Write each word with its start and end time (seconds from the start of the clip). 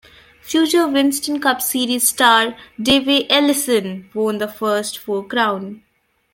Future 0.41 0.87
Winston 0.87 1.39
Cup 1.39 1.61
Series 1.61 2.09
star 2.09 2.57
Davey 2.81 3.29
Allison 3.29 4.09
won 4.15 4.39
the 4.39 4.47
first 4.47 4.97
Four 4.97 5.23
Crown. 5.27 5.83